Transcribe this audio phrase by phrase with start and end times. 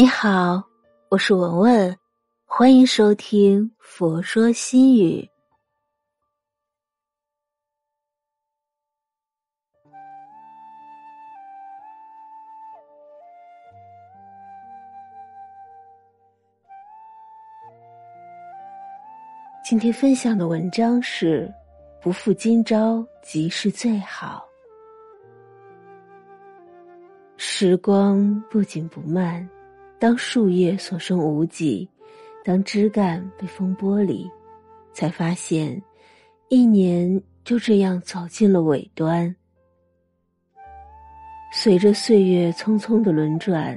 [0.00, 0.62] 你好，
[1.08, 1.98] 我是文文，
[2.44, 5.20] 欢迎收听《佛说心语》。
[19.64, 21.52] 今天分享的文章是：
[22.00, 24.46] 不负今朝，即是最好。
[27.36, 29.44] 时光不紧不慢。
[29.98, 31.88] 当树叶所剩无几，
[32.44, 34.30] 当枝干被风剥离，
[34.92, 35.82] 才发现，
[36.48, 39.34] 一年就这样走进了尾端。
[41.52, 43.76] 随着岁月匆匆的轮转，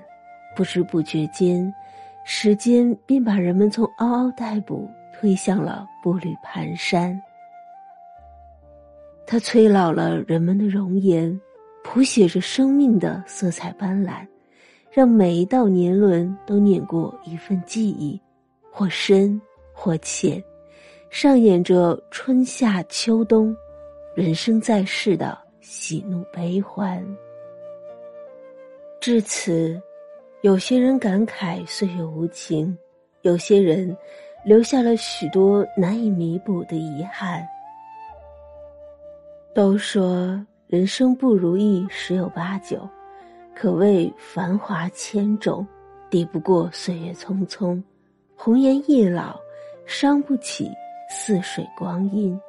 [0.55, 1.73] 不知不觉间，
[2.23, 7.17] 时间便把人们从嗷嗷待哺推向了步履蹒跚。
[9.25, 11.39] 它催老了人们的容颜，
[11.83, 14.27] 谱写着生命的色彩斑斓。
[14.93, 18.19] 让每一道年轮都碾过一份记忆，
[18.69, 20.43] 或深或浅，
[21.09, 23.55] 上演着春夏秋冬，
[24.13, 27.01] 人生在世的喜怒悲欢。
[28.99, 29.81] 至此，
[30.41, 32.77] 有些人感慨岁月无情，
[33.21, 33.95] 有些人
[34.43, 37.47] 留下了许多难以弥补的遗憾。
[39.55, 42.85] 都说人生不如意十有八九。
[43.55, 45.65] 可谓繁华千种，
[46.09, 47.81] 抵不过岁月匆匆。
[48.35, 49.39] 红颜易老，
[49.85, 50.69] 伤不起
[51.09, 52.39] 似水光阴。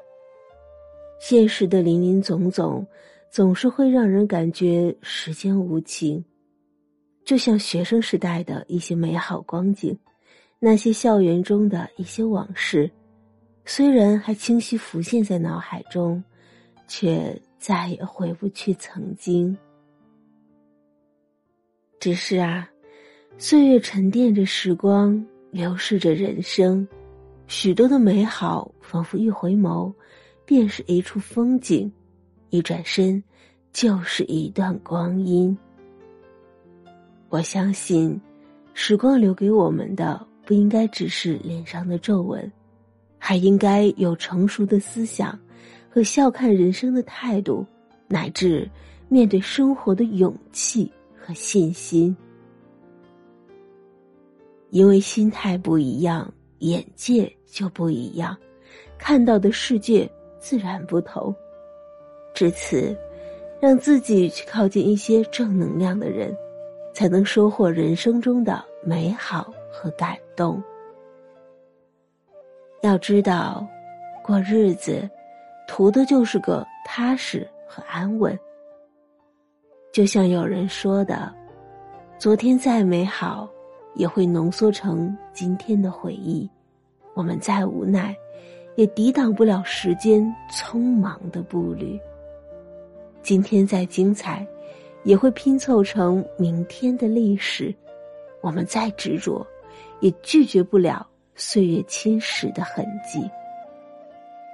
[1.20, 2.86] 现实的林林总总，
[3.30, 6.24] 总是会让人感觉时间无情。
[7.24, 9.96] 就像学生时代的一些美好光景，
[10.58, 12.90] 那些校园中的一些往事，
[13.64, 16.22] 虽然还清晰浮现在脑海中，
[16.88, 19.56] 却再也回不去曾经。
[22.02, 22.68] 只是啊，
[23.38, 26.84] 岁月沉淀着时光，流逝着人生，
[27.46, 29.94] 许多的美好仿佛一回眸，
[30.44, 31.88] 便是一处风景；
[32.50, 33.22] 一转身，
[33.72, 35.56] 就是一段光阴。
[37.28, 38.20] 我相信，
[38.74, 42.50] 时光留给我们的不应该只是脸上的皱纹，
[43.16, 45.38] 还应该有成熟的思想
[45.88, 47.64] 和笑看人生的态度，
[48.08, 48.68] 乃至
[49.08, 50.92] 面对生活的勇气。
[51.24, 52.16] 和信心，
[54.70, 58.36] 因为心态不一样，眼界就不一样，
[58.98, 60.10] 看到的世界
[60.40, 61.32] 自然不同。
[62.34, 62.96] 至此，
[63.60, 66.36] 让自己去靠近一些正能量的人，
[66.92, 70.60] 才能收获人生中的美好和感动。
[72.80, 73.64] 要知道，
[74.24, 75.08] 过日子，
[75.68, 78.36] 图的就是个踏实和安稳。
[79.92, 81.30] 就像有人说的，
[82.18, 83.46] 昨天再美好，
[83.94, 86.48] 也会浓缩成今天的回忆；
[87.12, 88.16] 我们再无奈，
[88.74, 92.00] 也抵挡不了时间匆忙的步履。
[93.22, 94.46] 今天再精彩，
[95.04, 97.70] 也会拼凑成明天的历史；
[98.40, 99.46] 我们再执着，
[100.00, 103.30] 也拒绝不了岁月侵蚀的痕迹。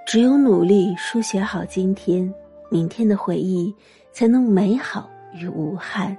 [0.04, 2.34] 只有努力书写好今天，
[2.70, 3.72] 明天的回忆
[4.10, 5.08] 才能美好。
[5.32, 6.16] 与无憾，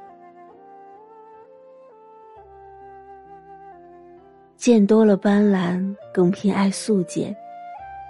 [4.55, 7.35] 见多了斑斓，更偏爱素简，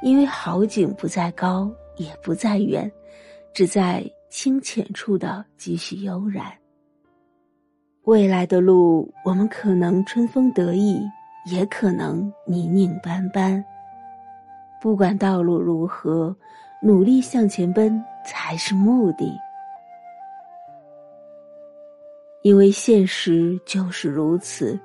[0.02, 2.92] 因为好景不在高，也不在远，
[3.54, 6.46] 只在清浅处的几许悠然。
[8.04, 11.00] 未来的路，我们可能春风得意，
[11.46, 13.64] 也可能泥泞斑斑。
[14.82, 16.36] 不管道路如何，
[16.82, 19.38] 努力向前奔才是目的。
[22.42, 24.80] 因为现实就是如此，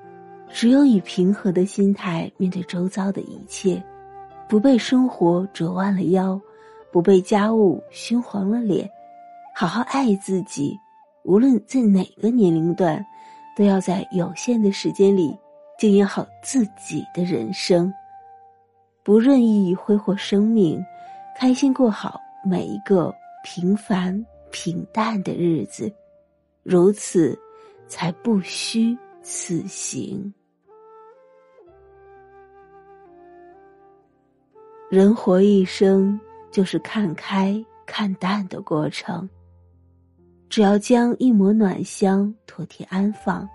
[0.49, 3.83] 只有以平和的心态面对周遭的一切，
[4.49, 6.41] 不被生活折弯了腰，
[6.91, 8.91] 不被家务熏黄了脸，
[9.55, 10.77] 好好爱自己。
[11.23, 13.05] 无论在哪个年龄段，
[13.57, 15.35] 都要在有限的时间里
[15.79, 17.93] 经营好自己的人生，
[19.05, 20.85] 不任意挥霍生命，
[21.39, 23.15] 开心过好每一个
[23.45, 25.91] 平凡平淡的日子，
[26.65, 27.39] 如此。
[27.87, 30.33] 才不虚此行。
[34.91, 36.21] 人活一生，
[36.53, 39.29] 就是看开看淡的过程。
[40.49, 43.49] 只要将一抹暖香妥帖安放，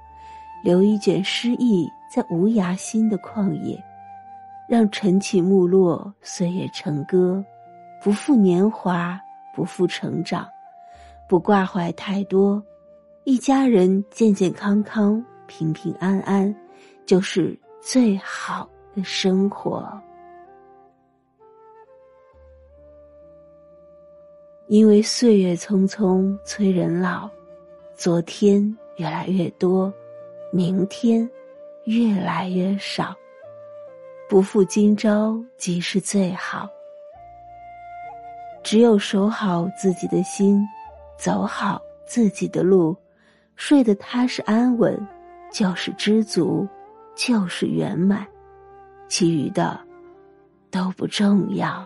[0.64, 3.82] 留一卷诗意在无涯心的旷野，
[4.68, 7.42] 让晨起暮落，岁月成歌，
[8.04, 9.18] 不负年华，
[9.56, 10.46] 不负成长，
[11.30, 12.62] 不挂怀太多。
[13.30, 16.52] 一家人健健康康，平平安安，
[17.06, 19.88] 就是最好的生活。
[24.68, 27.30] 因为岁月匆匆催人老，
[27.94, 29.94] 昨天越来越多，
[30.52, 31.30] 明天
[31.84, 33.16] 越来越少。
[34.28, 36.68] 不负今朝，即是最好。
[38.64, 40.68] 只有守好自己的心，
[41.16, 42.98] 走好自己的路，
[43.60, 44.98] 睡得踏实安稳，
[45.52, 46.66] 就是知足，
[47.14, 48.26] 就是圆满。
[49.10, 49.78] 其余的
[50.72, 51.86] 都不重要。